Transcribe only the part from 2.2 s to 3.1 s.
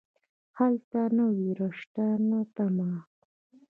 نه تمه.